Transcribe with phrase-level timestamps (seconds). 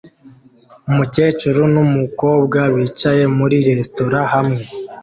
[0.89, 4.63] Umukecuru numukobwa bicaye muri resitora hamwe